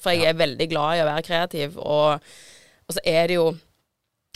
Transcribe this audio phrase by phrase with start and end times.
[0.00, 2.28] For jeg er veldig glad i å være kreativ, og,
[2.86, 3.48] og så er det jo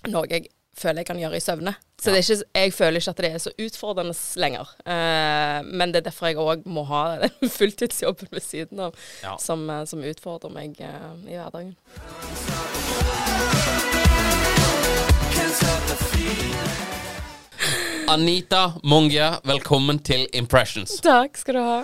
[0.08, 0.48] noe jeg
[0.80, 1.74] føler jeg kan gjøre i søvne.
[2.00, 4.70] Så det ikke, jeg føler ikke at det er så utfordrende lenger.
[4.88, 8.96] Eh, men det er derfor jeg òg må ha den fulltidsjobben ved siden av,
[9.42, 11.76] som, eh, som utfordrer meg eh, i hverdagen.
[18.10, 20.96] Anita Mongia, velkommen til Impressions.
[21.04, 21.76] Takk skal du ha.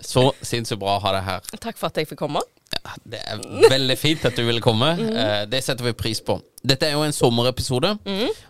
[0.00, 1.50] Så sinnssykt bra å ha deg her.
[1.58, 2.40] Takk for at jeg fikk komme.
[3.08, 4.90] Det er veldig fint at du ville komme.
[4.98, 6.38] Eh, Det setter vi pris på.
[6.64, 7.90] Dette er jo en sommerepisode,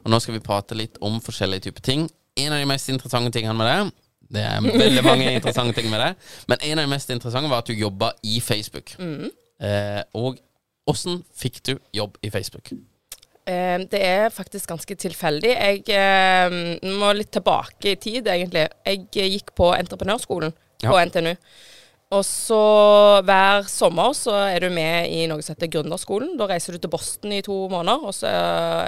[0.05, 2.09] og nå skal vi prate litt om forskjellige typer ting.
[2.39, 3.93] En av de mest interessante tingene med det
[4.31, 6.11] Det er veldig mange interessante ting med det,
[6.49, 8.93] men en av de mest interessante var at du jobba i Facebook.
[9.01, 10.37] Eh, og
[10.89, 12.71] åssen fikk du jobb i Facebook?
[13.49, 15.55] Eh, det er faktisk ganske tilfeldig.
[15.57, 16.59] Jeg eh,
[17.01, 18.67] må litt tilbake i tid, egentlig.
[18.85, 20.53] Jeg gikk på entreprenørskolen
[20.85, 21.05] på Ja.
[21.09, 21.35] NTNU.
[22.09, 22.59] Og så
[23.29, 26.39] hver sommer så er du med i noe som heter Gründerskolen.
[26.41, 28.31] Da reiser du til Boston i to måneder, og så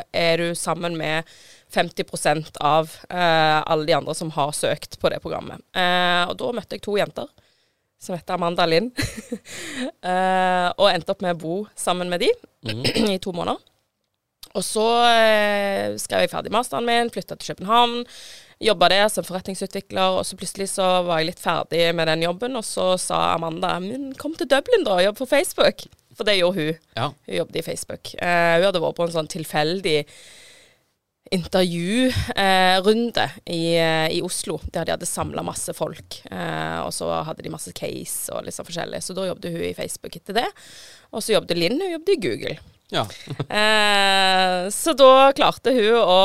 [0.09, 1.29] er du sammen med
[1.71, 5.61] 50 av eh, alle de andre som har søkt på det programmet.
[5.77, 7.29] Eh, og da møtte jeg to jenter
[8.01, 8.89] som heter Amanda Linn,
[10.11, 12.33] eh, og endte opp med å bo sammen med de
[13.13, 13.61] i to måneder.
[14.59, 18.03] Og så eh, skrev jeg ferdig masteren min, flytta til København.
[18.61, 22.59] Jobba der som forretningsutvikler, og så plutselig så var jeg litt ferdig med den jobben.
[22.59, 25.87] Og så sa Amanda men kom til Dublin, da, og jobb for Facebook.
[26.19, 26.85] For det gjorde hun.
[26.99, 27.09] Ja.
[27.09, 28.15] Hun jobbet i Facebook.
[28.19, 29.99] Eh, hun hadde vært på en sånn tilfeldig
[31.31, 36.19] intervjurunde i, eh, i Oslo, der de hadde samla masse folk.
[36.27, 39.01] Eh, og så hadde de masse case og litt sånn forskjellig.
[39.07, 40.49] Så da jobbet hun i Facebook etter det.
[41.15, 42.59] Og så jobbet Linn, hun jobbet i Google.
[42.91, 43.07] Ja.
[43.61, 46.19] Eh, så da klarte hun å,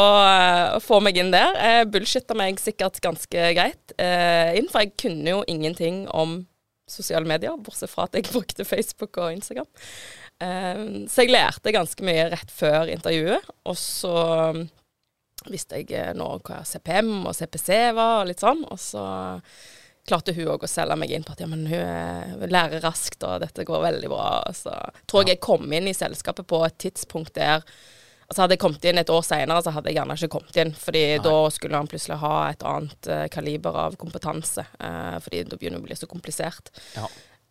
[0.77, 1.55] å få meg inn der.
[1.57, 6.43] Jeg bullshitta meg sikkert ganske greit eh, inn, for jeg kunne jo ingenting om
[6.89, 9.69] sosiale medier, bortsett fra at jeg brukte Facebook og Instagram.
[10.43, 14.15] Eh, så jeg lærte ganske mye rett før intervjuet, og så
[15.51, 18.63] visste jeg eh, nå hva CPM og CPC var, og litt sånn.
[18.69, 19.05] Og så
[20.07, 23.23] klarte hun òg å selge meg inn på at ja, men hun, er- lærer raskt,
[23.25, 24.29] og dette går veldig bra.
[24.53, 24.73] Så
[25.09, 27.65] tror jeg jeg kom inn i selskapet på et tidspunkt der
[28.25, 30.71] Altså Hadde jeg kommet inn et år seinere, så hadde jeg gjerne ikke kommet inn.
[30.73, 34.65] Fordi da skulle han plutselig ha et annet uh, kaliber av kompetanse.
[34.81, 36.71] Uh, fordi da begynner det å bli så komplisert.
[36.95, 37.05] Ja.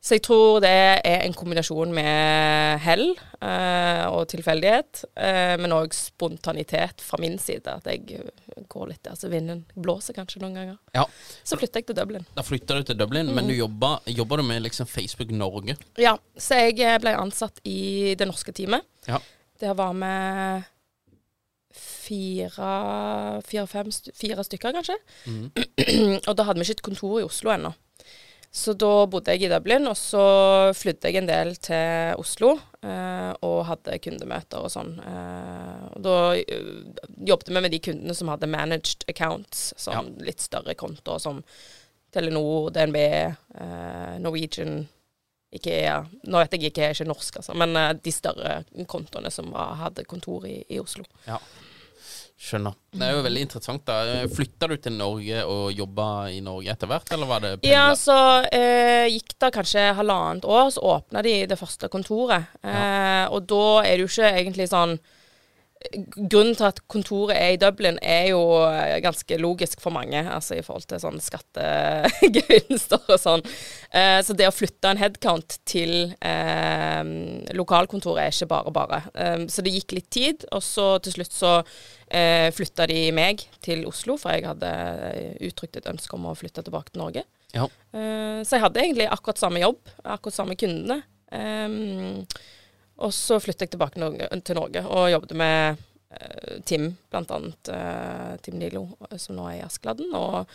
[0.05, 3.07] Så jeg tror det er en kombinasjon med hell
[3.41, 7.73] eh, og tilfeldighet, eh, men òg spontanitet fra min side.
[7.73, 8.21] At jeg
[8.69, 10.77] går litt der så vinden blåser kanskje noen ganger.
[10.93, 11.07] ja.
[11.41, 12.27] Så flytter jeg til Dublin.
[12.37, 15.79] Da flytter du til Dublin, men du jobber, jobber, du med liksom Facebook Norge?
[15.97, 18.85] Ja, så jeg eh, ble ansatt i det norske teamet.
[19.09, 19.23] Ja.
[19.63, 20.13] Der var vi
[21.81, 25.01] fire, fire, fem, fire stykker, kanskje.
[26.29, 27.73] og da hadde vi ikke et kontor i Oslo ennå.
[28.55, 30.25] Så da bodde jeg i Dublin, og så
[30.79, 32.53] flydde jeg en del til Oslo.
[32.85, 34.93] Eh, og hadde kundemøter og sånn.
[35.03, 40.45] Eh, og da uh, jobbet vi med de kundene som hadde managed accounts, sånn litt
[40.45, 41.43] større kontoer som
[42.15, 44.85] Telenor, DNB, eh, Norwegian,
[45.55, 48.53] Ikea Nå vet jeg ikke, jeg er ikke norsk, altså, men eh, de større
[48.91, 51.07] kontoene som var, hadde kontor i, i Oslo.
[51.27, 51.41] Ja.
[52.35, 52.75] Skjønner.
[52.91, 53.85] Det er jo veldig interessant.
[53.87, 57.87] da Flytta du til Norge og jobba i Norge etter hvert, eller var det Ja,
[57.99, 58.17] så
[58.51, 62.51] eh, gikk det kanskje halvannet år, så åpna de det første kontoret.
[62.63, 64.99] Eh, og da er det jo ikke egentlig sånn
[65.93, 70.57] Grunnen til at kontoret er i Dublin, er jo eh, ganske logisk for mange, altså
[70.57, 73.45] i forhold til sånn skattegevinster og sånn.
[73.93, 77.03] Eh, så det å flytte en headcount til eh,
[77.55, 79.03] lokalkontoret er ikke bare bare.
[79.13, 81.55] Eh, så det gikk litt tid, og så til slutt så
[82.09, 84.75] eh, flytta de meg til Oslo, for jeg hadde
[85.45, 87.29] uttrykt et ønske om å flytte tilbake til Norge.
[87.55, 87.69] Ja.
[87.95, 91.03] Eh, så jeg hadde egentlig akkurat samme jobb, akkurat samme kundene.
[91.35, 92.25] Ehm,
[92.97, 93.99] og så flyttet jeg tilbake
[94.47, 95.83] til Norge og jobbet med
[96.15, 98.87] eh, Tim, annet eh, Tim Nilo,
[99.19, 100.15] som nå er i Askeladden.
[100.15, 100.55] Og,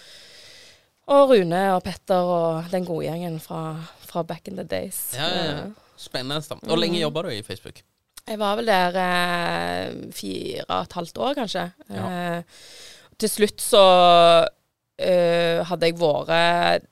[1.09, 3.63] og Rune og Petter og den gode gjengen fra,
[4.07, 5.09] fra back in the days.
[5.17, 5.61] Ja, ja, ja.
[5.67, 6.39] Eh, Spennende.
[6.47, 7.83] Hvor Hvor lenge jobba du i Facebook?
[8.29, 11.65] jeg var vel der eh, fire og et halvt år, kanskje.
[11.89, 12.09] Ja.
[12.37, 12.43] Eh,
[13.19, 13.83] til slutt så
[15.01, 16.85] eh, hadde jeg vært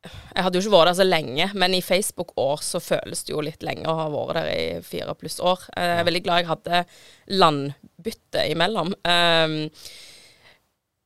[0.00, 3.42] Jeg hadde jo ikke vært der så lenge, men i Facebook-år så føles det jo
[3.44, 5.66] litt lenge å ha vært der i fire pluss år.
[5.76, 6.80] Jeg er veldig glad jeg hadde
[7.42, 8.94] landbytte imellom.
[9.04, 9.58] Um,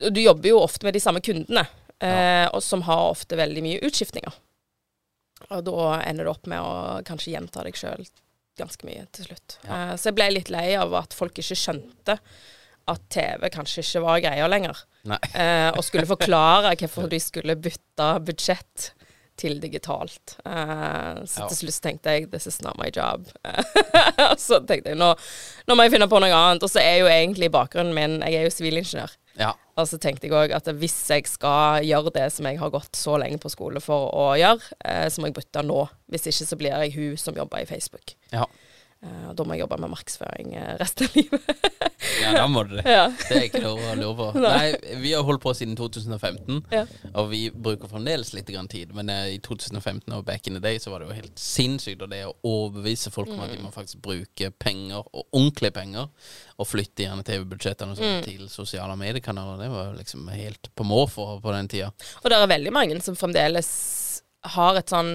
[0.05, 1.67] du jobber jo ofte med de samme kundene,
[2.05, 4.39] uh, som har ofte veldig mye utskiftninger.
[5.51, 8.07] Og da ender du opp med å kanskje gjenta deg sjøl
[8.61, 9.59] ganske mye til slutt.
[9.67, 9.91] Ja.
[9.91, 12.21] Uh, så jeg ble litt lei av at folk ikke skjønte
[12.91, 14.83] at TV kanskje ikke var greia lenger.
[15.35, 18.91] Eh, og skulle forklare hvorfor de skulle bytte budsjett
[19.41, 20.37] til digitalt.
[20.47, 21.49] Eh, så Ja.
[21.51, 23.27] til slutt tenkte jeg 'this is not my job'.
[24.31, 25.15] og så tenkte jeg nå,
[25.67, 26.63] nå må jeg finne på noe annet.
[26.63, 29.11] Og så er jo egentlig bakgrunnen min Jeg er jo sivilingeniør.
[29.39, 29.53] Ja.
[29.77, 32.95] Og så tenkte jeg òg at hvis jeg skal gjøre det som jeg har gått
[32.95, 35.89] så lenge på skole for å gjøre, eh, så må jeg bytte nå.
[36.09, 38.15] Hvis ikke så blir jeg hun som jobber i Facebook.
[38.33, 38.45] ja.
[39.05, 41.51] Eh, og da må jeg jobbe med markedsføring eh, resten av livet.
[42.21, 42.83] Ja, da må du det.
[42.87, 43.07] ja.
[43.17, 44.27] Det er ikke noe å lure på.
[44.45, 46.83] Nei, vi har holdt på siden 2015, Ja.
[47.17, 48.93] og vi bruker fremdeles litt grann tid.
[48.97, 52.05] Men eh, i 2015 og back in the day så var det jo helt sinnssykt.
[52.05, 56.11] Og det å overbevise folk om at de må faktisk bruke penger, og ordentlige penger,
[56.61, 61.57] og flytte gjerne TV-budsjettene sånn til sosiale mediekanaler, det var liksom helt på måfå på
[61.57, 61.89] den tida.
[62.23, 63.73] Og det er veldig mange som fremdeles
[64.55, 65.15] har et sånn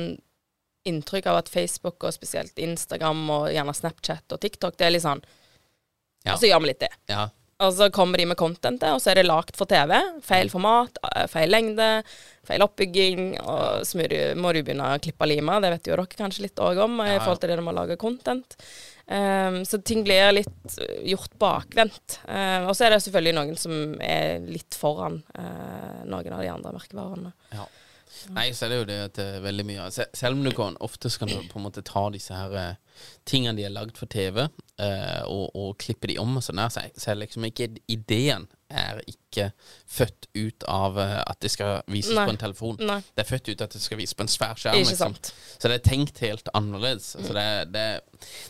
[0.88, 5.08] inntrykk av at Facebook, og spesielt Instagram og gjerne Snapchat og TikTok, det er litt
[5.08, 5.26] sånn
[6.26, 6.34] Ja.
[6.34, 6.92] Og så gjør vi litt det.
[7.08, 7.30] Ja.
[7.60, 9.98] Og så kommer de med contentet, og så er det lagt for TV.
[10.24, 11.88] Feil format, eh, feil lengde,
[12.48, 13.34] feil oppbygging.
[13.40, 15.58] Og så må du, må begynne å klippe og lime.
[15.60, 17.80] Det vet jo dere kanskje litt òg om, Ja, i forhold til det med å
[17.82, 18.56] lage content.
[19.10, 22.22] Um, så ting blir litt uh, gjort bakvendt.
[22.30, 26.52] Um, og så er det selvfølgelig noen som er litt foran uh, noen av de
[26.54, 27.34] andre merkevarene.
[27.58, 27.66] Ja.
[28.34, 30.76] Nei, så er det jo det at er veldig mye se- Selv om du kan
[30.82, 34.10] ofte skal du på en måte ta disse her uh, tingene de er lagd for
[34.12, 37.46] TV, uh, og, og klippe de om og sånn der, så er- så er liksom
[37.48, 39.48] ikke ideen er ikke
[39.90, 42.26] født ut av eh, at det skal vises Nei.
[42.28, 42.76] på en telefon.
[42.86, 44.78] Nei, Det er født ut at det skal vises på en svær skjerm.
[44.86, 45.16] liksom.
[45.58, 47.16] Så det er tenkt helt annerledes.
[47.18, 47.86] Så det, det,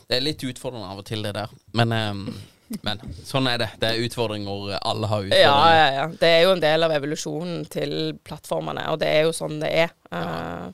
[0.09, 1.53] det er litt utfordrende av og til, det der.
[1.71, 2.35] Men, eh,
[2.85, 3.69] men sånn er det.
[3.81, 4.75] Det er utfordringer.
[4.79, 5.45] Alle har utfordringer.
[5.45, 6.05] Ja, ja, ja.
[6.21, 7.95] Det er jo en del av evolusjonen til
[8.27, 9.95] plattformene, og det er jo sånn det er.
[10.13, 10.69] Uh,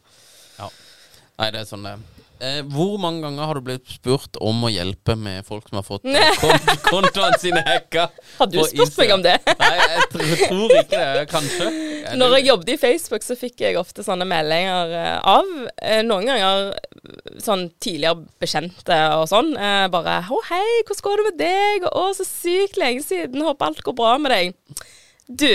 [1.36, 2.04] Nei, det er sånn det er.
[2.46, 5.86] Eh, hvor mange ganger har du blitt spurt om å hjelpe med folk som har
[5.88, 8.10] fått eh, kont kontoene sine hacka?
[8.40, 9.38] Har du spurt meg om det?
[9.62, 11.24] Nei, jeg tror ikke det.
[11.32, 11.70] Kanskje.
[12.06, 15.48] Ja, Når jeg jobbet i Facebook, så fikk jeg ofte sånne meldinger eh, av
[15.82, 19.56] eh, noen ganger eh, sånn tidligere bekjente og sånn.
[19.58, 23.42] Eh, bare 'Å, hei, hvordan går det med deg?' 'Å, så sykt lenge siden.
[23.46, 24.54] Håper alt går bra med deg.'
[25.26, 25.50] Du,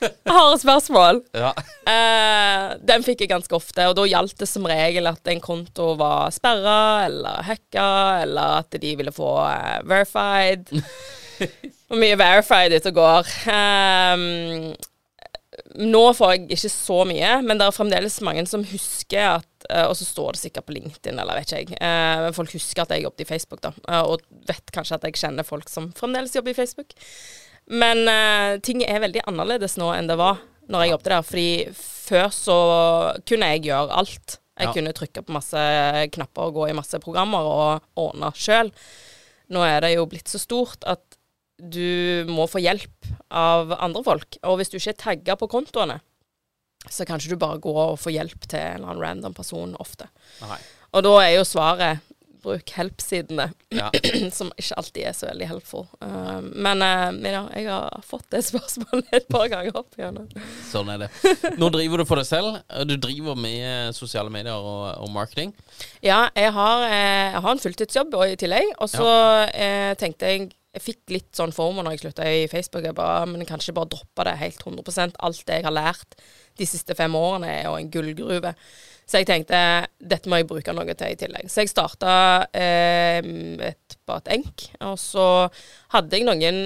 [0.00, 1.20] jeg har et spørsmål.
[1.44, 1.52] ja.
[1.88, 5.92] Eh, den fikk jeg ganske ofte, og da gjaldt det som regel at en konto
[6.00, 7.88] var sperra eller hacka,
[8.24, 10.72] eller at de ville få eh, verified.
[11.86, 13.32] Hvor mye verified ute og går.
[13.52, 14.72] Ehm,
[15.78, 19.84] nå får jeg ikke så mye, men det er fremdeles mange som husker at eh,
[19.88, 21.78] Og så står det sikkert på LinkedIn, eller vet ikke jeg.
[21.80, 23.72] Eh, men folk husker at jeg jobbet i Facebook, da.
[23.88, 26.94] eh, og vet kanskje at jeg kjenner folk som fremdeles jobber i Facebook.
[27.66, 30.36] Men uh, ting er veldig annerledes nå enn det var
[30.70, 31.24] når jeg jobbet der.
[31.26, 32.58] Fordi før så
[33.26, 34.36] kunne jeg gjøre alt.
[34.56, 34.72] Jeg Ja.
[34.72, 35.58] kunne trykke på masse
[36.14, 38.70] knapper og gå i masse programmer og ordne sjøl.
[39.50, 41.02] Nå er det jo blitt så stort at
[41.56, 44.38] du må få hjelp av andre folk.
[44.44, 46.00] Og hvis du ikke er tagga på kontoene,
[46.86, 49.72] så kan ikke du bare gå og få hjelp til en eller annen random person
[49.82, 50.10] ofte.
[50.44, 50.60] Nei.
[50.94, 52.04] Og da er jo svaret
[52.46, 53.88] bruk help-sidene, Ja.
[54.38, 55.86] som ikke alltid er så veldig helpful.
[55.98, 60.28] Uh, men uh, ja, jeg har fått det spørsmålet et par ganger opp igjennom.
[60.68, 61.10] Sånn er det.
[61.58, 62.60] Nå driver du for deg selv.
[62.86, 65.54] Du driver med sosiale medier og, og marketing.
[66.04, 68.76] Ja, jeg har, eh, jeg har en fulltidsjobb og i tillegg.
[68.78, 69.10] Og så
[69.50, 72.84] eh, tenkte jeg Jeg fikk litt sånn former når jeg slutta i Facebook.
[72.84, 75.72] Jeg bare, men jeg kan ikke bare droppe det helt 100 Alt det jeg har
[75.72, 76.18] lært
[76.56, 78.52] de siste fem årene, er jo en gullgruve.
[79.06, 79.58] Så jeg tenkte
[79.96, 81.48] dette må jeg bruke noe til i tillegg.
[81.48, 82.12] Så jeg starta
[82.52, 83.24] eh,
[83.70, 84.66] et, på et enk.
[84.90, 85.26] Og så
[85.94, 86.64] hadde jeg noen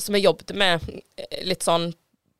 [0.00, 0.86] som jeg jobbet med
[1.20, 1.90] eh, litt sånn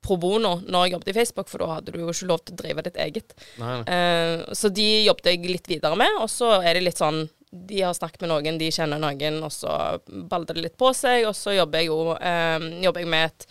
[0.02, 2.56] pro bono når jeg jobbet i Facebook, for da hadde du jo ikke lov til
[2.56, 3.36] å drive ditt eget.
[3.62, 3.84] Nei, nei.
[3.94, 7.82] Eh, så de jobbet jeg litt videre med, og så er det litt sånn De
[7.82, 9.74] har snakket med noen, de kjenner noen, og så
[10.08, 11.26] baller det litt på seg.
[11.28, 13.46] Og så jobber jeg jo eh, jobber jeg med et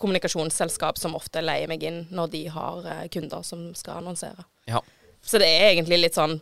[0.00, 4.46] kommunikasjonsselskap som ofte leier meg inn når de har eh, kunder som skal annonsere.
[4.70, 4.80] Ja.
[5.20, 6.38] Så det er egentlig litt sånn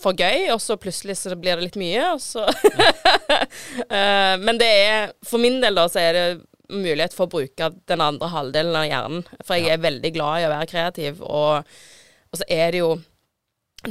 [0.00, 2.46] for gøy, og så plutselig så blir det litt mye, og så
[3.76, 6.26] Eh, Men det er For min del, da, så er det
[6.72, 9.26] mulighet for å bruke den andre halvdelen av hjernen.
[9.44, 11.76] For jeg er veldig glad i å være kreativ, og,
[12.32, 12.88] og så er det jo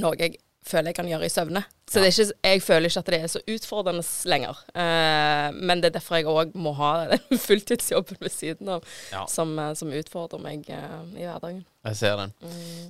[0.01, 0.35] noe jeg
[0.65, 1.61] føler jeg kan gjøre i søvne.
[1.85, 4.61] Så det er ikke, jeg føler ikke at det er så utfordrende lenger.
[4.73, 9.21] Eh, men det er derfor jeg òg må ha den fulltidsjobben ved siden av, Ja.
[9.29, 11.61] som, eh, som utfordrer meg eh, i hverdagen.
[11.85, 12.33] Jeg ser den.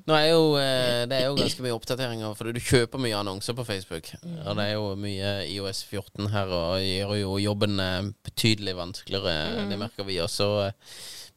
[0.07, 3.57] Nå er jo, eh, det er jo ganske mye oppdateringer, for du kjøper mye annonser
[3.59, 4.13] på Facebook.
[4.23, 9.67] Og det er jo mye IOS 14 her, og gjør jo jobben eh, betydelig vanskeligere.
[9.73, 10.49] Det merker vi også.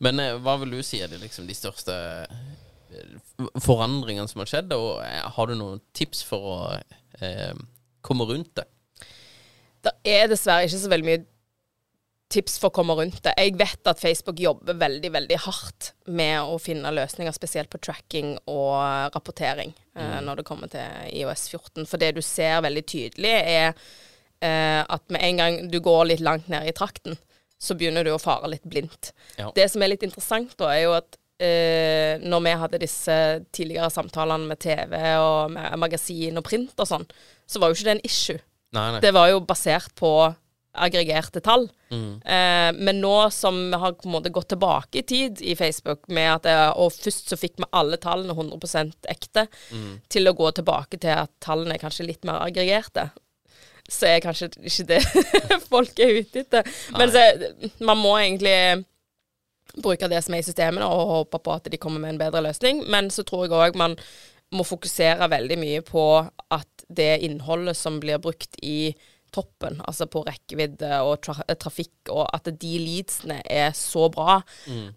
[0.06, 1.98] Men eh, hva vil du si er det liksom de største
[3.62, 6.58] forandringene som har skjedd, og eh, har du noen tips for å
[7.20, 7.54] eh,
[8.04, 8.68] komme rundt det?
[9.84, 11.24] Det er dessverre ikke så veldig mye
[12.28, 13.32] tips for å komme rundt det.
[13.40, 18.34] Jeg vet at Facebook jobber veldig, veldig hardt med å finne løsninger, spesielt på tracking
[18.50, 21.86] og rapportering, eh, når det kommer til IOS 14.
[21.88, 23.70] For det du ser veldig tydelig, er
[24.44, 27.16] eh, at med en gang du går litt langt ned i trakten,
[27.58, 29.12] så begynner du å fare litt blindt.
[29.38, 29.48] Ja.
[29.56, 33.16] Det som er litt interessant da, er jo at eh, når vi hadde disse
[33.54, 37.06] tidligere samtalene med TV og med magasin og print og sånn,
[37.48, 38.40] så var jo ikke det en issue.
[38.76, 39.00] Nei, nei.
[39.00, 40.12] Det var jo basert på
[40.78, 41.64] aggregerte tall.
[41.90, 42.20] Mm.
[42.22, 46.04] Eh, men nå som vi har på en måte gått tilbake i tid i Facebook,
[46.12, 50.00] med at det, og først så fikk vi alle tallene 100 ekte, Mm.
[50.08, 53.08] til å gå tilbake til at tallene er kanskje litt mer aggregerte,
[53.88, 55.00] så er kanskje ikke det
[55.72, 56.68] folk er ute etter.
[56.98, 57.24] Men så,
[57.80, 58.84] man må egentlig
[59.76, 62.42] bruke det som er i systemene, og håpe på at de kommer med en bedre
[62.48, 62.84] løsning.
[62.90, 63.98] Men så tror jeg òg man
[64.54, 66.04] må fokusere veldig mye på
[66.54, 68.94] at det innholdet som blir brukt i
[69.34, 74.38] toppen, altså på rekkevidde og tra trafikk, og at de leadsene er så bra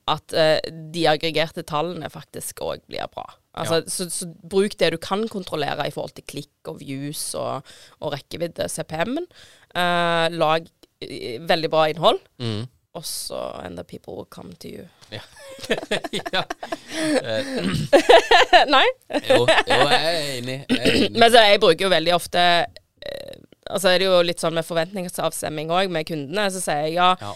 [0.08, 0.60] at uh,
[0.94, 3.26] de aggregerte tallene faktisk òg blir bra.
[3.52, 7.68] Altså, så, så bruk det du kan kontrollere i forhold til klikk og views og,
[8.00, 9.28] og rekkevidde, CPM-en.
[9.76, 10.70] Uh, lag
[11.04, 12.70] eh, veldig bra innhold, Mm.
[12.94, 14.88] Og så and the people will come to you.
[15.10, 15.22] Ja.
[16.34, 16.44] ja.
[17.24, 17.70] Uh,
[18.76, 18.88] Nei?
[19.30, 20.58] jo, jo, jeg er enig.
[20.68, 21.20] Jeg er enig.
[21.20, 23.40] Men så jeg bruker jo veldig ofte uh,
[23.72, 26.50] Altså er det jo litt sånn med forventningsavstemming òg med kundene.
[26.52, 27.32] Så sier jeg ja, Ja.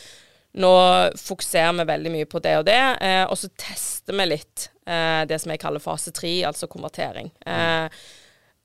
[0.60, 0.74] nå
[1.22, 5.40] fokuserer vi veldig mye på det og det, uh, og så tester vi litt det
[5.42, 7.32] som jeg kaller fase tre, altså konvertering.
[7.42, 7.90] Mm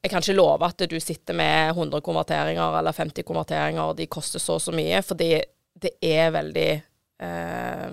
[0.01, 4.07] jeg kan ikke love at du sitter med 100 konverteringer eller 50 konverteringer, og de
[4.09, 5.35] koster så og så mye, fordi
[5.81, 6.83] det er veldig
[7.21, 7.91] eh,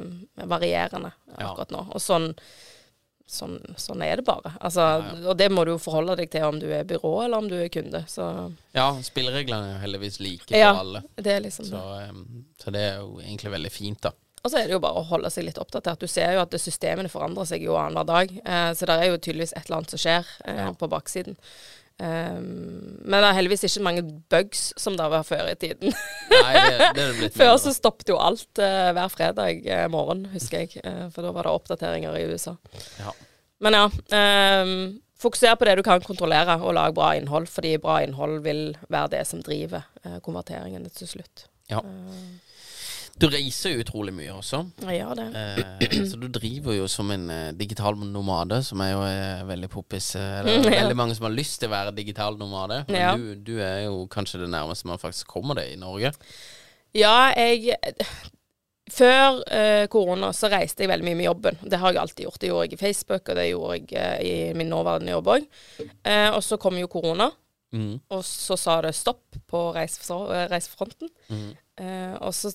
[0.47, 1.49] varierende Ja.
[1.51, 1.81] akkurat nå.
[1.93, 2.29] Og sånn,
[3.27, 4.53] sånn, sånn er det bare.
[4.61, 7.37] Altså, Ja, Og det må du jo forholde deg til om du er byrå eller
[7.37, 8.05] om du er kunde.
[8.07, 10.73] Så Ja, spillereglene er jo heldigvis like Ja.
[10.73, 11.03] for alle.
[11.17, 12.09] det er liksom Så, det.
[12.09, 14.11] em, så det er jo egentlig veldig fint, da.
[14.45, 15.99] Og så er det jo bare å holde seg litt oppdatert.
[15.99, 18.31] Du ser jo at systemene forandrer seg jo annenhver dag.
[18.45, 20.71] Eh, så det er jo tydeligvis et eller annet som skjer eh, Ja.
[20.71, 21.35] på baksiden.
[21.97, 25.95] Um, men det er heldigvis ikke mange bugs som det var før i tiden.
[26.29, 30.27] Nei, det, det er blitt Før så stoppet jo alt uh, hver fredag uh, morgen,
[30.33, 30.83] husker jeg.
[30.85, 32.53] Uh, for da var det oppdateringer i USA.
[33.01, 33.15] Ja.
[33.65, 33.85] Men ja.
[34.13, 34.73] Um,
[35.17, 37.49] fokuser på det du kan kontrollere, og lag bra innhold.
[37.49, 39.87] Fordi bra innhold vil være det som driver
[40.21, 41.47] konverteringen til slutt.
[41.71, 41.81] Ja.
[43.17, 44.59] Du reiser jo utrolig mye også.
[44.85, 45.27] Jeg gjør det.
[45.33, 49.69] Eh, så du driver jo som en eh, digital nomade, som er jo eh, veldig
[49.73, 50.11] poppis.
[50.19, 50.81] Eh, det er Mm, ja.
[50.83, 52.83] veldig mange som har lyst til å være digital nomade.
[52.91, 53.15] Men Ja.
[53.17, 56.13] du, du er jo kanskje det nærmeste man faktisk kommer det i Norge.
[56.93, 57.75] Ja, jeg
[58.87, 61.57] Før eh, korona så reiste jeg veldig mye med jobben.
[61.67, 62.37] Det har jeg alltid gjort.
[62.39, 65.49] Det gjorde jeg i Facebook, og det gjorde jeg eh, i min nåværende jobb òg.
[66.07, 67.27] Eh, og så kom jo korona,
[67.75, 67.97] Mm.
[68.15, 71.09] og så sa det stopp på eh, reisefronten.
[71.29, 71.49] Mm.
[71.77, 72.49] Eh, og så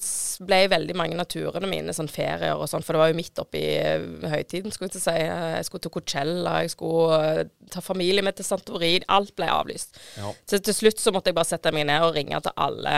[0.49, 3.38] ble veldig mange av turene mine sånn ferier og sånn, for det var jo midt
[3.38, 5.16] oppi eh, høytiden, skulle jeg til å si.
[5.26, 9.04] Eh, Jeg skulle til Coachella, jeg skulle ta familien min til Santorin.
[9.12, 10.00] Alt ble avlyst.
[10.16, 10.33] Ja.
[10.49, 12.97] Så til slutt så måtte jeg bare sette meg ned og ringe til alle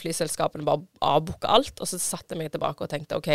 [0.00, 1.78] flyselskapene, bare avbooke alt.
[1.80, 3.30] Og så satte jeg meg tilbake og tenkte OK,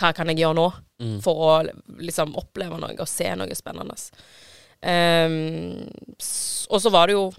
[0.00, 0.70] hva kan jeg gjøre nå
[1.00, 1.16] Mm.
[1.24, 1.52] for å
[1.96, 3.94] liksom oppleve noe og se noe spennende?
[3.96, 4.49] Ehm,
[4.84, 7.30] s- og så var det jo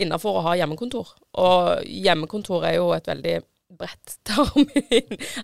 [0.00, 1.08] innafor å ha hjemmekontor.
[1.42, 3.40] Og hjemmekontor er jo et veldig
[3.80, 4.64] bredt term,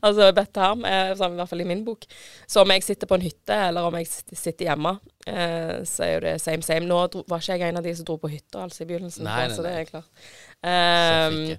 [0.02, 2.07] altså bredt term, eh, i hvert fall i min bok.
[2.50, 6.12] Så om jeg sitter på en hytte, eller om jeg sitter hjemme, eh, så er
[6.16, 6.88] jo det same same.
[6.90, 9.25] Nå dro, var ikke jeg en av de som dro på hytta, altså, i begynnelsen,
[9.28, 10.11] Nei, nei, nei, så det er klart.
[10.66, 11.59] Jeg.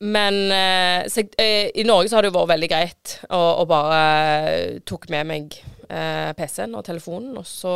[0.00, 3.64] Men eh, så, eh, i Norge så har det jo vært veldig greit å, å
[3.66, 3.96] bare
[4.52, 5.56] eh, tok med meg
[5.90, 7.72] eh, PC-en og telefonen, og så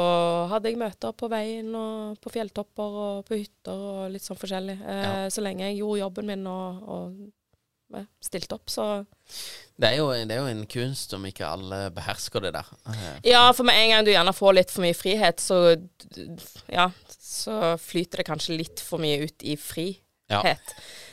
[0.53, 4.79] hadde jeg møter på veien og på fjelltopper og på hytter og litt sånn forskjellig.
[4.87, 8.87] Eh, Så lenge jeg gjorde jobben min og, og eh, stilte opp, så
[9.75, 12.71] Det er, jo, det er jo en kunst om ikke alle behersker det der.
[13.27, 15.75] Ja, for med en gang du gjerne får litt for mye frihet, så
[16.71, 16.87] ja,
[17.19, 20.02] så flyter det kanskje litt for mye ut i frihet.
[20.33, 20.41] Ja.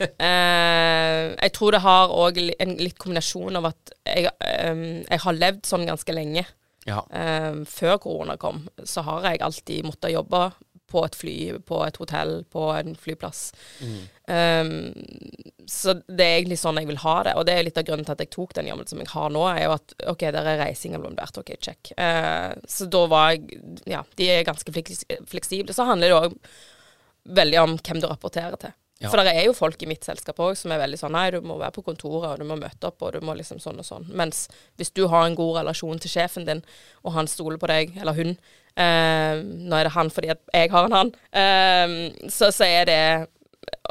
[0.00, 4.32] eh, jeg tror det har òg en litt kombinasjon av at jeg,
[4.70, 6.46] um, jeg har levd sånn ganske lenge.
[6.88, 7.02] Ja.
[7.12, 10.48] Um, før korona kom, så har jeg alltid måttet jobbe
[10.90, 11.36] på et fly,
[11.66, 13.50] på et hotell, på en flyplass.
[14.26, 14.90] Um,
[15.70, 17.36] så det er egentlig sånn jeg vil ha det.
[17.38, 19.30] Og det er litt av grunnen til at jeg tok den jobben som jeg har
[19.30, 21.38] nå, er jo at OK, der er reising involvert.
[21.38, 21.92] OK, check.
[21.94, 25.76] Uh, så da var jeg Ja, de er ganske fleksible.
[25.76, 26.38] Så handler det òg
[27.40, 28.74] veldig om hvem du rapporterer til.
[29.00, 29.08] Ja.
[29.08, 31.40] For det er jo folk i mitt selskap òg som er veldig sånn Nei, du
[31.40, 33.86] må være på kontoret, og du må møte opp, og du må liksom sånn og
[33.86, 34.04] sånn.
[34.12, 34.44] Mens
[34.76, 36.60] hvis du har en god relasjon til sjefen din,
[37.00, 40.88] og han stoler på deg, eller hun eh, Nå er det han fordi jeg har
[40.90, 41.12] en han.
[41.32, 41.96] Eh,
[42.28, 43.02] så, så er det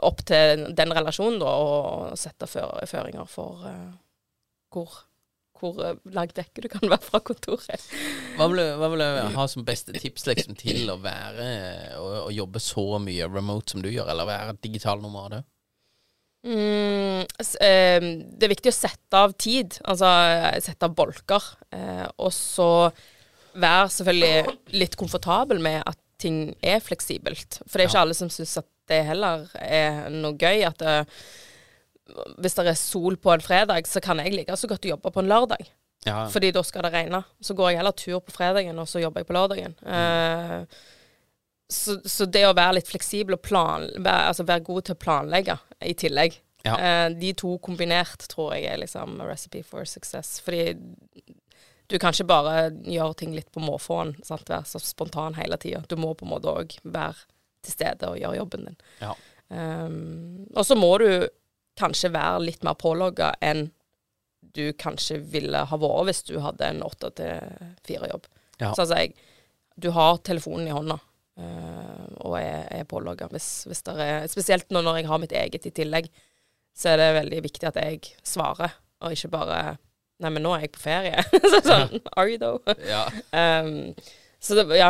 [0.06, 3.90] opp til den relasjonen, da, å sette føringer for eh,
[4.74, 4.94] hvor,
[5.60, 7.86] hvor eh, langt du kan være fra kontoret.
[8.38, 11.48] Hva vil, du, hva vil du ha som beste tips liksom, til å være
[12.00, 15.44] og, jobbe så mye remote som du gjør, eller være digital nomade?
[16.48, 17.26] Mm,
[17.60, 21.54] eh, det er viktig å sette av tid, altså eh, sette av bolker.
[22.20, 22.70] Og så
[23.60, 27.62] være selvfølgelig litt komfortabel med at ting er fleksibelt.
[27.66, 30.66] For det er ikke alle som syns at det heller er noe gøy.
[30.68, 30.96] At det,
[32.38, 35.24] hvis det er sol på en fredag, så kan jeg like så godt jobbe på
[35.24, 35.70] en lørdag.
[36.08, 36.22] Ja.
[36.32, 37.24] Fordi da skal det regne.
[37.44, 39.76] Så går jeg heller tur på fredagen, og så jobber jeg på lørdagen.
[39.84, 40.62] Eh,
[41.70, 45.02] så, så det å være litt fleksibel og plan, være, altså være god til å
[45.04, 46.74] planlegge i tillegg Ja.
[46.76, 50.40] uh, De to kombinert tror jeg er liksom a recipe for success.
[50.44, 50.74] Fordi
[51.90, 54.16] du kan ikke bare gjøre ting litt på måfåen.
[54.28, 55.84] Være så spontan hele tida.
[55.90, 57.28] Du må på en måte òg være
[57.66, 58.80] til stede og gjøre jobben din.
[59.02, 59.14] Ja.
[59.50, 61.08] Um, og så må du
[61.80, 63.70] kanskje være litt mer pålogga enn
[64.56, 67.52] du kanskje ville ha vært hvis du hadde en åtte til
[67.88, 68.26] fire-jobb.
[68.60, 68.74] Ja.
[68.74, 69.14] Så altså, jeg,
[69.80, 70.98] du har telefonen i hånda
[71.40, 73.30] eh, og er, er pålogga.
[73.34, 76.10] Hvis, hvis det er, spesielt nå når jeg har mitt eget i tillegg,
[76.76, 79.62] så er det veldig viktig at jeg svarer, og ikke bare
[80.20, 81.22] Nei, men nå er jeg på ferie.
[81.54, 82.60] så sånn, Are you though?
[82.84, 83.06] Ja.
[83.32, 83.94] Um,
[84.44, 84.90] så det, ja.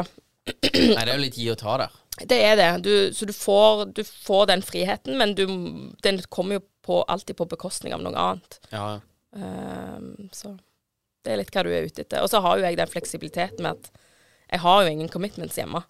[0.50, 2.00] Nei, det er jo litt gi og ta der.
[2.32, 2.70] Det er det.
[2.88, 5.46] Du, så du får, du får den friheten, men du,
[6.02, 8.60] den kommer jo på, alltid på bekostning av noe annet.
[8.74, 8.88] Ja.
[9.32, 10.56] Um, så
[11.24, 12.24] det er litt hva du er ute etter.
[12.24, 14.06] Og så har jo jeg den fleksibiliteten med at
[14.50, 15.84] jeg har jo ingen commitments hjemme.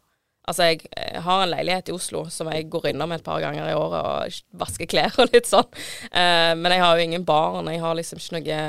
[0.49, 3.69] Altså, jeg, jeg har en leilighet i Oslo som jeg går innom et par ganger
[3.69, 5.67] i året og vasker klær og litt sånn.
[6.11, 7.69] Uh, men jeg har jo ingen barn.
[7.71, 8.59] Jeg har liksom ikke noe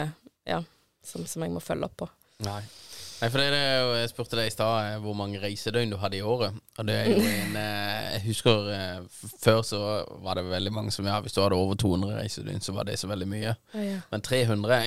[0.50, 0.60] ja,
[1.06, 2.10] som, som jeg må følge opp på.
[2.46, 2.60] Nei.
[3.20, 5.98] Nei, for det er jo, Jeg spurte deg i stad eh, hvor mange reisedøgn du
[6.00, 6.56] hadde i året.
[6.80, 9.80] Og det er jo en eh, Jeg husker eh, før så
[10.24, 12.96] var det veldig mange som ja, hvis du hadde over 200 reisedøgn, så var det
[13.00, 13.54] så veldig mye.
[14.12, 14.80] Men 300,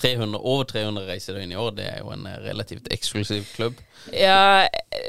[0.00, 3.80] 300 over 300 reisedøgn i år, det er jo en relativt eksklusiv klubb.
[4.12, 4.66] Ja,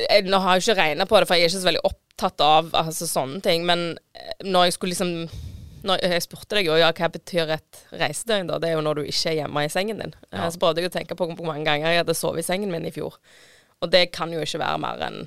[0.09, 2.43] jeg, nå har jeg ikke regna på det, for jeg er ikke så veldig opptatt
[2.43, 3.63] av altså, sånne ting.
[3.69, 3.93] Men
[4.43, 5.50] når jeg skulle liksom
[5.87, 8.59] når Jeg spurte deg jo ja, hva betyr et reisedøgn, da.
[8.61, 10.15] Det er jo når du ikke er hjemme i sengen din.
[10.29, 10.49] Ja.
[10.51, 12.87] Så prøvde jeg å tenke på hvor mange ganger jeg hadde sovet i sengen min
[12.87, 13.17] i fjor.
[13.81, 15.23] Og det kan jo ikke være mer enn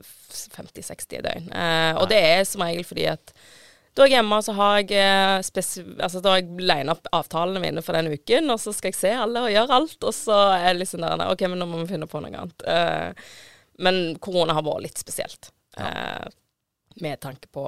[0.00, 1.50] 50-60 døgn.
[1.52, 3.34] Eh, og det er som regel fordi at
[3.98, 5.36] da jeg er hjemme, så har jeg, eh,
[5.98, 9.00] altså, da har jeg lina opp avtalene mine for den uken, og så skal jeg
[9.00, 11.80] se alle og gjøre alt, og så er det liksom der OK, men nå må
[11.82, 12.66] vi finne på noe annet.
[12.70, 13.32] Eh,
[13.82, 15.50] men korona har vært litt spesielt.
[15.80, 16.30] Eh,
[17.02, 17.66] med tanke på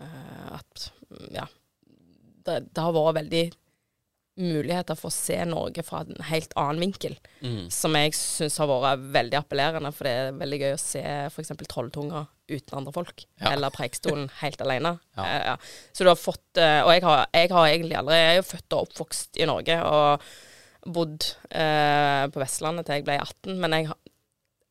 [0.00, 1.44] eh, at mm, ja,
[2.48, 3.46] det, det har vært veldig
[4.38, 7.16] muligheter for å se Norge fra en helt annen vinkel.
[7.42, 7.68] Mm.
[7.74, 11.54] Som jeg syns har vært veldig appellerende, for det er veldig gøy å se f.eks.
[11.68, 13.24] Trolltunga uten andre folk.
[13.40, 13.52] Ja.
[13.52, 14.96] Eller Preikestolen helt alene.
[15.18, 15.24] Ja.
[15.24, 15.56] Uh, ja.
[15.92, 18.46] Så du har fått uh, Og jeg har, jeg har egentlig aldri Jeg er jo
[18.46, 20.28] født og oppvokst i Norge og
[20.88, 23.90] bodd uh, på Vestlandet til jeg ble 18, men jeg,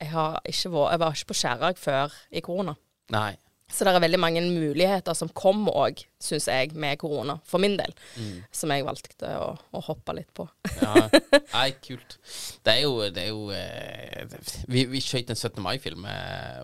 [0.01, 2.77] jeg har ikke vært Jeg var ikke på Skjærag før i korona.
[3.13, 3.33] Nei.
[3.67, 7.75] Så det er veldig mange muligheter som kom òg, syns jeg, med korona, for min
[7.79, 7.91] del.
[8.15, 8.37] Mm.
[8.55, 10.45] Som jeg valgte å, å hoppe litt på.
[10.79, 11.09] Ja.
[11.51, 12.15] Nei, kult.
[12.63, 14.39] Det er jo, det er jo eh,
[14.71, 15.59] Vi, vi skjøt en 17.
[15.65, 16.63] mai-film eh,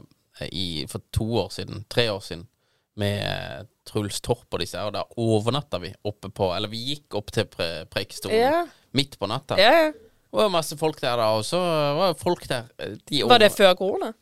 [0.89, 2.47] for to år siden, tre år siden,
[2.99, 6.79] med eh, Truls Torp og disse her, og da overnatta vi oppe på Eller vi
[6.93, 8.59] gikk opp til pre Preikestolen Ja.
[8.95, 9.57] midt på natta.
[9.59, 9.93] Ja, ja.
[10.33, 11.59] Det var masse folk der da, og så
[11.99, 14.13] var folk der eh, de Var det før korona?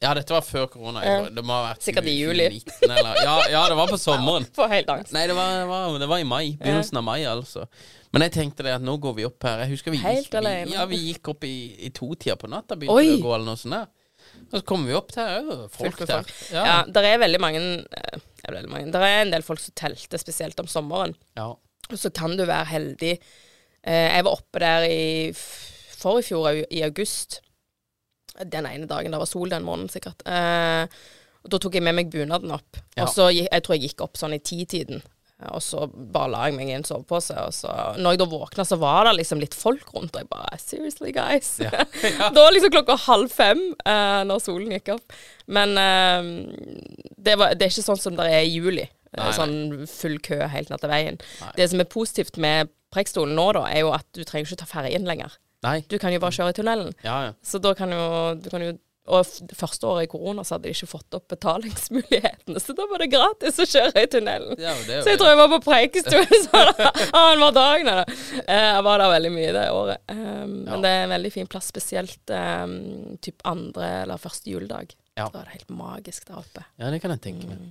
[0.00, 1.02] Ja, dette var før korona.
[1.04, 1.16] Ja.
[1.28, 2.46] Det må ha vært Sikkert i juli.
[2.56, 4.46] 19, eller ja, ja, det var på sommeren.
[4.56, 5.12] Får helt angst.
[5.12, 6.44] Nei, det var, det var, det var i mai.
[6.60, 7.66] Begynnelsen av mai, altså.
[8.10, 9.66] Men jeg tenkte det at nå går vi opp her.
[9.66, 12.96] Jeg husker vi Helt vi, ja, vi gikk opp i, i to-tida på natta, begynte
[12.96, 13.18] Oi.
[13.18, 13.90] å gå eller noe sånt der.
[14.50, 16.32] Og så kommer vi opp til her folk der.
[16.54, 16.64] Ja.
[16.64, 19.76] Ja, der er veldig mange, Det er veldig mange Der er en del folk som
[19.78, 21.14] telte, spesielt om sommeren.
[21.38, 21.52] Ja.
[21.90, 23.14] Og så kan du være heldig.
[23.84, 27.40] Eh, jeg var oppe der i forrige fjor, i august.
[28.44, 29.12] Den ene dagen.
[29.12, 30.24] Det var sol den måneden, sikkert.
[30.26, 31.00] Eh,
[31.50, 32.78] da tok jeg med meg bunaden opp.
[32.96, 33.06] Ja.
[33.06, 35.02] Og så Jeg tror jeg gikk opp sånn i titiden.
[35.48, 37.32] Og så bare la jeg meg i en sovepose.
[37.46, 40.12] Og så, når jeg da våkna, så var det liksom litt folk rundt.
[40.12, 41.54] Og jeg bare Seriously, guys?
[41.64, 42.28] Ja.
[42.28, 45.16] da var liksom klokka halv fem eh, når solen gikk opp.
[45.48, 46.30] Men eh,
[47.16, 48.88] det, var, det er ikke sånn som det er i juli.
[49.10, 49.32] Nei, nei.
[49.34, 51.16] sånn full kø helt natt til veien.
[51.40, 51.54] Nei.
[51.56, 54.68] Det som er positivt med Preikstolen nå, da, er jo at du trenger ikke ta
[54.70, 55.34] ferjen lenger.
[55.66, 55.80] Nei.
[55.88, 56.94] Du kan jo bare kjøre i tunnelen.
[57.04, 57.32] Ja, ja.
[57.44, 58.04] Så da kan jo,
[58.40, 58.78] du kan jo
[59.10, 62.84] Og det første året i korona så hadde de ikke fått opp betalingsmulighetene, så da
[62.86, 64.54] var det gratis å kjøre i tunnelen.
[64.60, 66.70] Ja, Så jeg tror jeg var på Preikestolen sånn
[67.16, 67.84] annenhver dag.
[67.88, 68.04] Nei, da.
[68.44, 70.04] Eh, Jeg var der veldig mye det året.
[70.12, 70.76] Um, Ja.
[70.76, 72.76] Men det er en veldig fin plass, spesielt um,
[73.24, 74.94] typ andre eller første juledag.
[75.20, 75.26] Ja.
[75.28, 76.64] Det var helt magisk der oppe.
[76.80, 77.70] ja, det kan jeg tenke meg.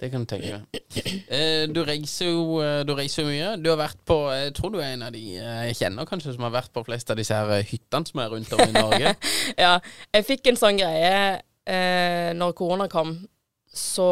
[0.00, 0.86] Det kan jeg tenke meg.
[1.30, 3.50] Eh, du reiser jo eh, Du reiser jo mye.
[3.62, 6.34] Du har vært på Jeg tror du er en av de eh, jeg kjenner kanskje
[6.34, 9.12] som har vært på flest av disse her hyttene som er rundt om i Norge.
[9.64, 9.76] ja,
[10.16, 11.12] jeg fikk en sånn greie
[11.70, 13.14] eh, når korona kom.
[13.70, 14.06] Så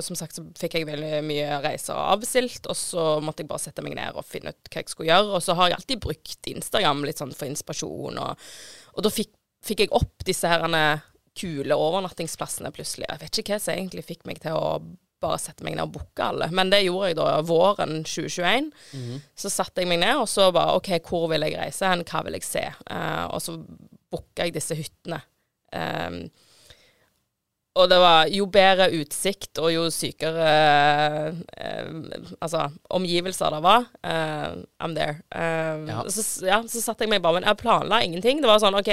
[0.00, 3.84] som sagt så fikk jeg veldig mye reiser avbestilt, og så måtte jeg bare sette
[3.84, 5.34] meg ned og finne ut hva jeg skulle gjøre.
[5.36, 8.48] Og så har jeg alltid brukt Instagram litt sånn for inspirasjon, og,
[8.96, 9.34] og da fikk,
[9.68, 10.86] fikk jeg opp disse herrene
[11.36, 13.06] kule overnattingsplassene plutselig.
[13.10, 14.70] Jeg vet ikke hva som egentlig fikk meg til å
[15.22, 18.66] bare sette meg ned og booke alle, men det gjorde jeg da våren 2021.
[19.36, 22.20] Så satte jeg meg ned, og så bare OK, hvor vil jeg reise hen, hva
[22.26, 22.64] vil jeg se?
[22.90, 23.56] Uh, og så
[24.12, 25.22] booka jeg disse hyttene.
[25.72, 26.20] Um,
[27.76, 30.46] og det var jo bedre utsikt og jo sykere
[31.60, 31.90] eh,
[32.40, 32.62] altså,
[32.96, 35.18] omgivelser det var, eh, I'm there.
[35.28, 35.98] Eh, Ja.
[36.08, 38.40] Så, ja, så satte jeg meg bare Men jeg planla ingenting.
[38.40, 38.88] Det var sånn OK,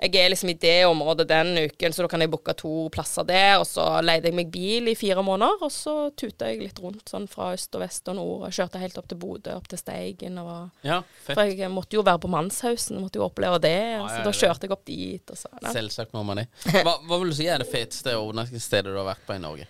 [0.00, 3.26] jeg er liksom i det området den uken, så da kan jeg booke to plasser
[3.28, 3.58] der.
[3.60, 7.10] Og så leide jeg meg bil i fire måneder, og så tuta jeg litt rundt
[7.12, 8.46] sånn fra øst og vest og nord.
[8.48, 10.38] Og kjørte helt opp til Bodø, opp til Steigen.
[10.40, 11.34] Og Ja, fett.
[11.36, 13.76] for jeg måtte jo være på Mannshausen, måtte jo oppleve det.
[13.98, 15.34] Ja, så da kjørte jeg opp dit.
[15.34, 15.74] Og så, ja.
[15.76, 16.48] Selvsagt må man det.
[16.80, 19.68] Hva, hva vil du si er det feteste overnattingsstedet du har vært på i Norge?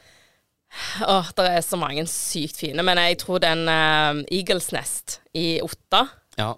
[1.02, 5.58] Åh, det er så mange sykt fine, men jeg tror den uh, Eagles Nest i
[5.64, 6.04] Otta
[6.38, 6.52] Ja.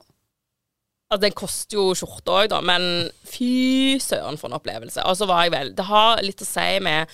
[1.12, 5.04] Altså, Den koster jo skjorta òg, da, men fy søren for en opplevelse.
[5.04, 7.10] Og så var jeg vel Det har litt å si med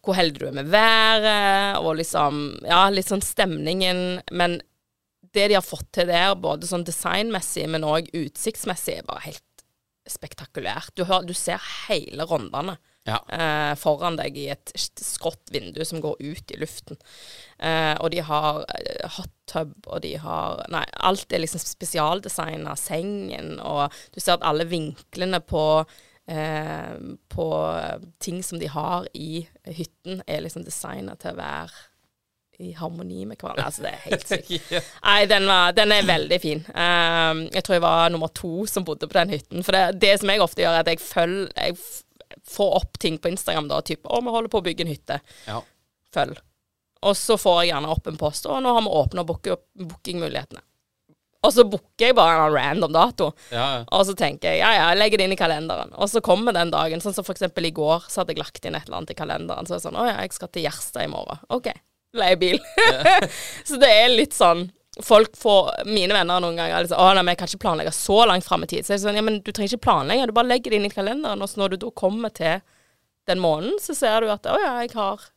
[0.00, 4.20] hvor heldig du er med været, og liksom Ja, litt sånn stemningen.
[4.32, 4.60] Men
[5.32, 9.64] det de har fått til der, både sånn designmessig, men òg utsiktsmessig, er bare helt
[10.08, 10.92] spektakulært.
[10.96, 12.76] Du, hører, du ser hele Rondane
[13.08, 13.16] Ja.
[13.32, 16.98] eh, foran deg i et skrått vindu som går ut i luften.
[17.58, 22.76] Eh, og de har eh, hot tub, og de har Nei, alt er liksom spesialdesigna.
[22.78, 25.64] Sengen, og du ser at alle vinklene på
[26.30, 26.96] eh,
[27.28, 27.48] på
[28.22, 31.86] ting som de har i hytten, er liksom designa til å være
[32.60, 33.64] i harmoni med hverandre.
[33.64, 34.72] Altså, det er helt sykt.
[35.08, 36.60] Nei, den, var, den er veldig fin.
[36.74, 39.64] Um, jeg tror jeg var nummer to som bodde på den hytten.
[39.64, 41.78] For det, det som jeg ofte gjør, er at jeg følger Jeg
[42.30, 44.92] f- får opp ting på Instagram da, type 'Å, vi holder på å bygge en
[44.94, 45.20] hytte'.
[45.46, 45.60] Ja.
[46.14, 46.38] Følg.
[47.02, 50.60] Og så får jeg gjerne opp en post, og nå har vi åpna bookingmulighetene.
[51.42, 53.30] Og så booker jeg bare en random dato.
[53.50, 53.84] Ja, ja.
[53.96, 55.94] Og så tenker jeg ja, ja, jeg legger det inn i kalenderen.
[55.96, 57.00] Og så kommer den dagen.
[57.00, 59.16] Sånn som for eksempel i går, så hadde jeg lagt inn et eller annet i
[59.16, 59.64] kalenderen.
[59.64, 61.40] Så er det sånn Å ja, jeg skal til Gjerstad i morgen.
[61.48, 61.70] OK.
[62.20, 62.60] Leie bil.
[63.64, 64.66] så det er litt sånn
[65.06, 67.92] Folk får Mine venner noen ganger er sånn Å nei, men jeg kan ikke planlegge
[67.94, 68.82] så langt fram i tid.
[68.82, 70.26] Så jeg er sånn Ja, men du trenger ikke planlegge.
[70.26, 72.58] Du bare legger det inn i kalenderen, og så når du da kommer til
[73.30, 75.28] den måneden, så ser du at Å ja, jeg har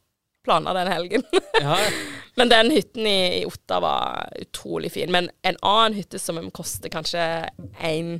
[0.43, 1.23] planer den helgen.
[1.61, 1.77] Ja,
[2.39, 5.11] Men den hytten i, i Otta var utrolig fin.
[5.13, 7.21] Men en annen hytte som koster kanskje
[7.77, 8.15] en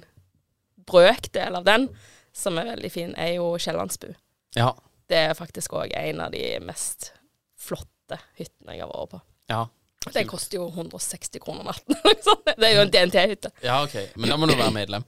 [0.88, 1.88] brøkdel av den,
[2.34, 4.12] som er veldig fin, er jo Kiellandsbu.
[4.56, 4.70] Ja.
[5.10, 7.12] Det er faktisk òg en av de mest
[7.60, 9.22] flotte hyttene jeg har vært på.
[9.52, 9.64] Ja.
[10.12, 11.96] Det koster jo 160 kroner natten.
[12.26, 12.46] sånt.
[12.60, 13.52] Det er jo en DNT-hytte.
[13.64, 13.96] ja, ok.
[14.16, 15.06] Men da må du være medlem.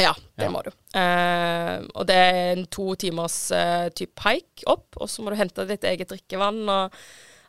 [0.00, 0.50] Ja, det Ja.
[0.50, 0.70] må du.
[0.96, 5.36] Uh, og det er en to timers uh, type hike opp, og så må du
[5.36, 6.62] hente ditt eget drikkevann.
[6.64, 6.96] og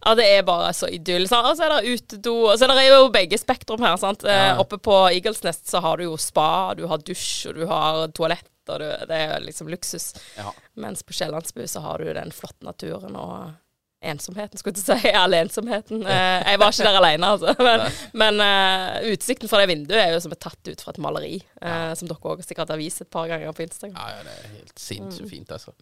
[0.03, 1.23] ja, det er bare så idyll.
[1.31, 1.47] sant?
[1.47, 2.33] Og så er det utedo.
[2.51, 3.95] Og så er det jo begge spektrum her.
[4.01, 4.25] sant?
[4.27, 4.57] Eh, Ja.
[4.59, 8.07] oppe på Eagles Nest så har du jo spa, du har dusj, og du har
[8.11, 8.49] toalett.
[8.67, 10.11] Og du, det er liksom luksus.
[10.37, 10.51] Ja.
[10.75, 13.53] Mens på Kiellandsbu så har du den flotte naturen og
[14.03, 15.11] ensomheten, skulle jeg si.
[15.21, 16.03] All ensomheten.
[16.05, 17.55] Eh, jeg var ikke der alene, altså.
[17.67, 17.79] Men,
[18.19, 21.35] men uh, utsikten fra det vinduet er jo som er tatt ut fra et maleri.
[21.61, 23.95] Uh, Som dere òg sikkert har vist et par ganger på Instagram.
[23.97, 25.75] Ja, ja, det er helt sinnssykt fint, altså.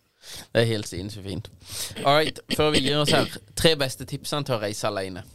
[0.54, 1.50] Det er helt sinnssykt fint.
[2.04, 3.32] All right, før vi gir oss her.
[3.58, 5.26] Tre beste tipsene til å reise alene.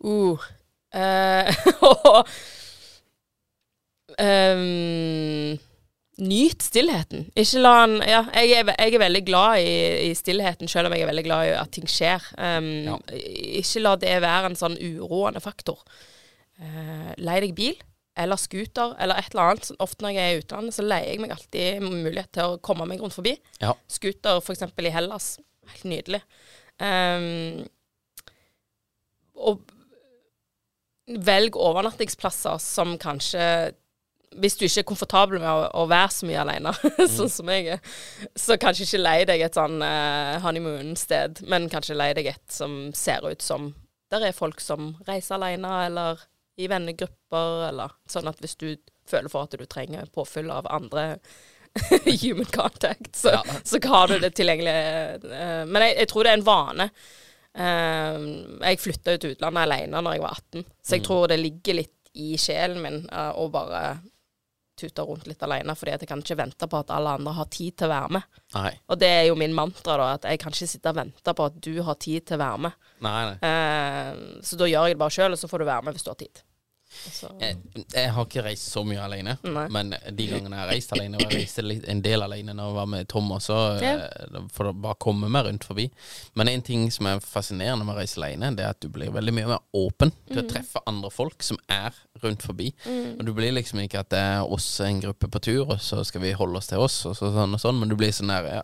[0.00, 0.48] Uh.
[4.18, 5.58] Ehm,
[6.18, 7.28] nyt stillheten.
[7.38, 9.74] Ikke la den Ja, jeg er, jeg er veldig glad i,
[10.10, 12.24] i stillheten, selv om jeg er veldig glad i at ting skjer.
[12.38, 12.88] Ehm,
[13.60, 15.80] Ikke la det være en sånn uroende faktor.
[16.60, 17.78] Uh, lei deg bil
[18.20, 19.68] eller scooter eller et eller annet.
[19.70, 22.60] Så Ofte når jeg er i utlandet, så leier jeg meg alltid mulighet til å
[22.64, 23.36] komme meg rundt forbi.
[23.62, 23.72] Ja.
[23.88, 24.66] Scooter f.eks.
[24.66, 25.34] i Hellas.
[25.70, 26.20] Helt nydelig.
[26.80, 27.62] Um,
[29.40, 29.62] og
[31.10, 33.44] velg overnattingsplasser som kanskje
[34.38, 36.70] Hvis du ikke er komfortabel med å, å være så mye alene,
[37.16, 37.80] sånn som jeg er,
[38.38, 42.92] så kanskje ikke lei deg et sånn uh, honeymoon-sted, men kanskje lei deg et som
[42.94, 43.72] ser ut som
[44.10, 46.22] Der er folk som reiser alene, eller
[46.58, 48.76] i vennegrupper, eller sånn at hvis du
[49.10, 51.18] føler for at du trenger påfyll av andre
[52.22, 53.42] human contact, så, Ja.
[53.64, 54.74] så har du det tilgjengelig.
[55.26, 56.88] Uh, Men jeg, jeg tror det er en vane.
[57.58, 58.18] Uh,
[58.62, 61.06] jeg flytta jo til utlandet alene når jeg var 18, så jeg Mm.
[61.08, 63.82] tror det ligger litt i sjelen min uh, å bare
[64.80, 67.48] tute rundt litt alene, fordi at jeg kan ikke vente på at alle andre har
[67.52, 68.40] tid til å være med.
[68.56, 68.72] Nei.
[68.90, 71.48] Og det er jo min mantra, da, at jeg kan ikke sitte og vente på
[71.50, 72.86] at du har tid til å være med.
[73.06, 73.50] Nei, nei.
[73.50, 76.06] Eh, så da gjør jeg det bare sjøl, og så får du være med hvis
[76.06, 76.42] du har tid.
[76.90, 77.56] Så, Jeg,
[77.94, 79.68] jeg har ikke reist så mye alene, Nei.
[79.70, 82.74] men de gangene jeg har reist alene, og jeg reiste en del alene når jeg
[82.80, 83.92] var med Tom også, Ja.
[84.10, 85.88] eh, for å bare komme meg rundt forbi.
[86.34, 89.10] Men en ting som er fascinerende med å reise alene, det er at du blir
[89.14, 90.48] veldig mye mer åpen til å Mm.
[90.50, 92.72] treffe andre folk som er rundt forbi.
[92.84, 93.20] Mm.
[93.20, 96.04] Og du blir liksom ikke at det er oss en gruppe på tur, og så
[96.04, 98.28] skal vi holde oss til oss, og så, sånn og sånn, men du blir sånn
[98.28, 98.62] der, ja.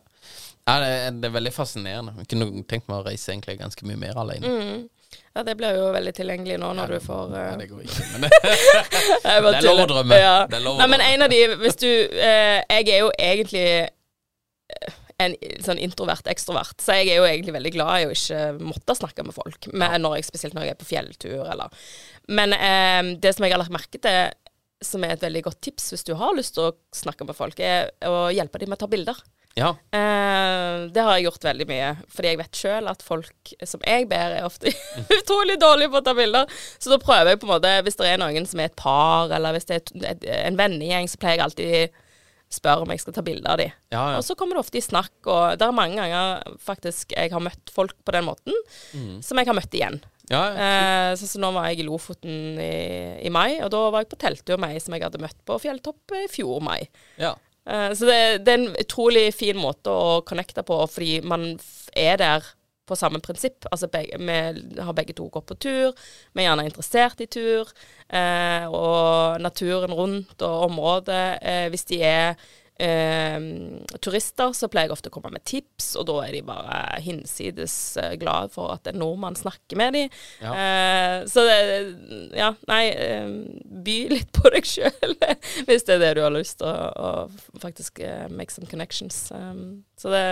[0.67, 2.17] Ja, det, er- det er veldig fascinerende.
[2.19, 4.43] Jeg kunne tenkt meg å reise egentlig ganske mye mer alene.
[4.43, 4.89] mm.
[5.37, 7.35] Ja, det blir jo veldig tilgjengelig nå når du får uh...
[7.37, 10.21] Nei, det går ikke, men Det er lov å drømme.
[10.21, 10.37] Ja.
[10.49, 13.11] Det er lov å Nei, men en av de Hvis du eh, Jeg er jo
[13.13, 18.11] egentlig eh, en sånn introvert ekstrovert, så jeg er jo egentlig veldig glad i å
[18.13, 19.69] ikke måtte snakke med folk.
[19.73, 21.87] Men når jeg, spesielt når jeg er på fjelltur, eller
[22.29, 24.35] Men eh, det som jeg har lagt merke til,
[24.85, 27.61] som er et veldig godt tips hvis du har lyst til å snakke med folk,
[27.65, 29.23] er å hjelpe dem med å ta bilder.
[29.57, 29.71] Ja.
[29.97, 34.05] Eh, det har jeg gjort veldig mye, fordi jeg vet sjøl at folk som jeg
[34.11, 34.69] ber, er ofte
[35.19, 36.51] utrolig dårlige på å ta bilder.
[36.79, 39.33] Så da prøver jeg på en måte, hvis det er noen som er et par,
[39.33, 42.03] eller hvis det er en vennegjeng, så pleier jeg alltid
[42.57, 43.73] spørre om jeg skal ta bilde av dem.
[43.91, 44.19] Ja, ja.
[44.21, 47.43] Og så kommer det ofte i snakk, og det er mange ganger faktisk jeg har
[47.43, 48.55] møtt folk på den måten,
[48.95, 49.17] Mm.
[49.25, 49.97] som jeg har møtt igjen.
[50.31, 50.55] Ja, ja.
[50.67, 52.71] Eh, så, så nå var jeg i Lofoten i,
[53.27, 55.59] i mai, og da var jeg på telttur med ei som jeg hadde møtt på
[55.63, 56.85] fjelltopp i fjor mai.
[57.19, 57.35] ja.
[57.67, 61.55] Eh, Så det, det er en utrolig fin måte å connecte på, fordi man
[61.97, 62.53] er der
[62.87, 63.67] på samme prinsipp.
[63.73, 65.97] Altså begge, vi har begge to gått på tur,
[66.33, 67.73] vi er gjerne interessert i tur.
[68.07, 71.25] Eh, og naturen rundt og området.
[71.43, 72.37] Eh, hvis de er
[72.79, 73.39] eh,
[74.05, 77.77] turister, så pleier jeg ofte å komme med tips, og da er de bare hinsides
[78.03, 80.19] eh, glad for at en nordmann snakker med dem.
[80.43, 80.53] Ja.
[80.57, 81.59] Eh, så det
[82.37, 83.31] Ja, nei, eh,
[83.87, 85.17] by litt på deg sjøl,
[85.69, 89.27] hvis det er det du har lyst til å, å faktisk eh, make some connections.
[89.35, 90.27] Um, så det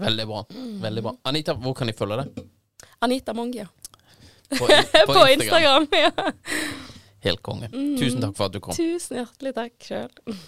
[0.00, 0.44] Veldig bra.
[0.80, 1.12] Veldig bra.
[1.28, 2.46] Anita, hvor kan de følge deg?
[3.04, 3.66] Anita Mongia.
[4.58, 4.64] På,
[5.06, 5.86] På, Instagram.
[5.92, 6.32] ja.
[7.20, 7.68] Helt konge.
[8.00, 8.74] Tusen takk for at du kom.
[8.74, 10.38] Tusen hjertelig takk sjøl.